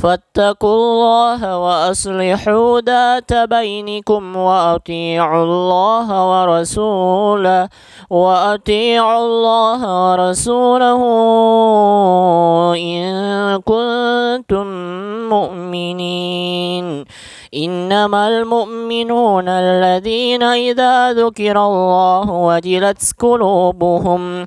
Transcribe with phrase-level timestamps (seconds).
[0.00, 7.68] فاتقوا الله وأصلحوا ذات بينكم وأطيعوا الله ورسوله
[8.10, 11.00] وأطيعوا الله ورسوله
[12.76, 13.04] إن
[13.60, 14.66] كنتم
[15.28, 17.04] مؤمنين.
[17.54, 24.46] إنما المؤمنون الذين إذا ذكر الله وجلت قلوبهم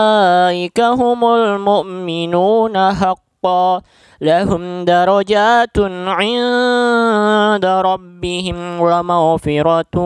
[0.79, 3.81] هم المؤمنون حقا.
[4.21, 5.77] لهم درجات
[6.07, 9.97] عند ربهم ومغفرة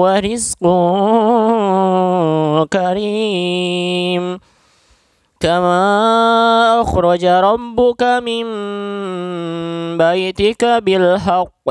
[0.00, 0.62] ورزق
[2.72, 4.38] كريم.
[5.40, 8.46] كما أخرج ربك من
[9.98, 11.68] بيتك بالحق.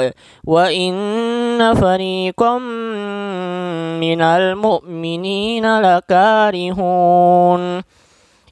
[0.47, 2.57] وإن فريقا
[3.99, 7.61] من المؤمنين لكارهون.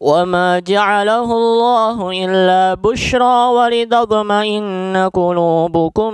[0.00, 6.12] وما جعله الله إلا بشرى ولتطمئن قلوبكم.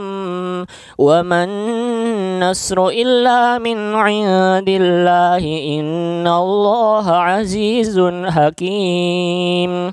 [0.99, 5.63] وما النصر إلا من عند الله.
[5.81, 9.93] إن الله عزيز حكيم.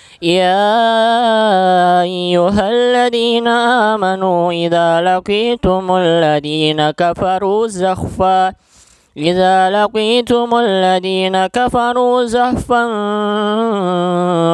[0.21, 8.53] يا أيها الذين آمنوا إذا لقيتم الذين كفروا زخفا
[9.17, 12.83] إذا لقيتم الذين كفروا زحفا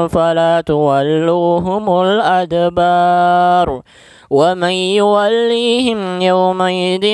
[0.07, 3.81] فلا تولوهم الأدبار.
[4.29, 7.05] ومن يوليهم يومئذ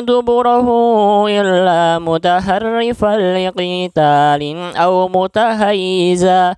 [0.00, 0.68] دبره
[1.28, 4.42] إلا متهرفا لقتال
[4.76, 6.54] أو متهيزا.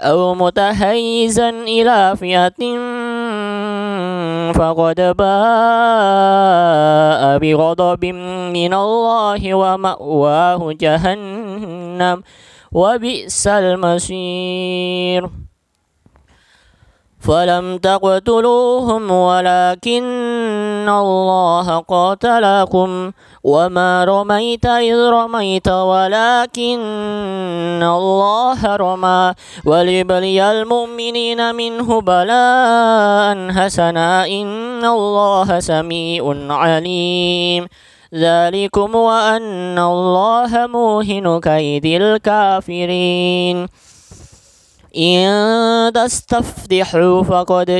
[0.00, 2.60] أو متهيزا إلى فئة
[4.52, 5.38] فقد باء
[7.38, 8.04] بغضب
[8.54, 12.22] من الله ومأواه جهنم
[12.72, 15.30] وبئس المصير.
[17.20, 20.02] فلم تقتلوهم ولكن
[20.88, 23.10] الله قاتلكم
[23.44, 26.80] وما رميت إذ رميت ولكن
[27.82, 29.34] الله رمى
[29.64, 36.22] وليبلي المؤمنين منه بلاء حسنا إن الله سميع
[36.54, 37.66] عليم
[38.14, 43.68] ذلكم وأن الله موهن كيد الكافرين
[44.96, 47.70] إن تستفتحوا فقد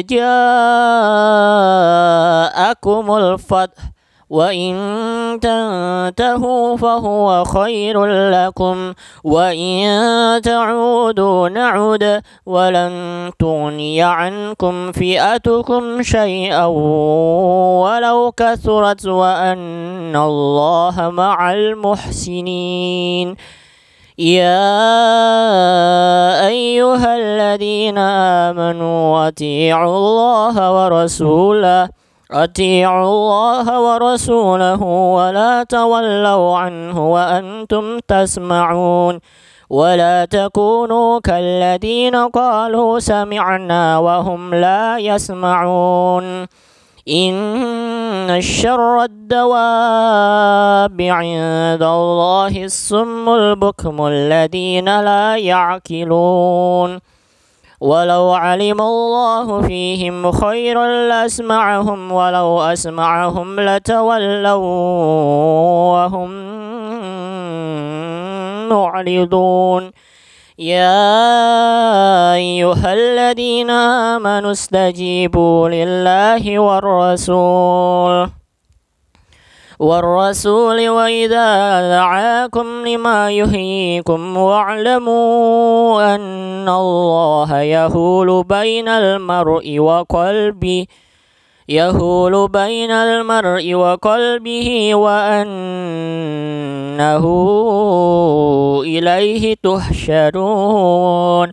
[2.66, 3.82] جاءكم الفتح
[4.30, 4.74] وإن
[5.42, 8.92] تنتهوا فهو خير لكم
[9.24, 9.86] وإن
[10.42, 16.64] تعودوا نعد ولن تغني عنكم فئتكم شيئا
[17.84, 23.36] ولو كثرت وأن الله مع المحسنين
[24.18, 24.66] يا
[26.46, 27.98] أيها الذين
[28.48, 39.20] آمنوا أطيعوا الله ورسوله أطيعوا الله ورسوله ولا تولوا عنه وأنتم تسمعون
[39.70, 46.46] ولا تكونوا كالذين قالوا سمعنا وهم لا يسمعون
[47.08, 56.98] إن الشر الدواب عند الله الصم البكم الذين لا يعقلون
[57.80, 64.56] ولو علم الله فيهم خيرا لأسمعهم ولو أسمعهم لتولوا
[65.92, 66.30] وهم
[68.68, 69.90] معرضون.
[70.58, 78.30] يا أيها الذين آمنوا استجيبوا لله والرسول.
[79.78, 90.86] والرسول وإذا دعاكم لما يحييكم واعلموا أن الله يهول بين المرء وقلبه
[91.68, 95.44] يهول بين المرء وقلبه وأنه
[98.84, 101.52] إليه تحشرون.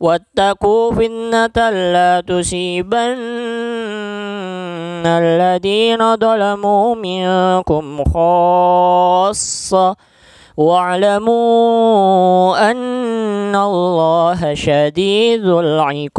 [0.00, 3.18] واتقوا فتنة لا تصيبن
[5.06, 9.96] الذين ظلموا منكم خاصة
[10.56, 16.10] واعلموا أن الله شديد العقاب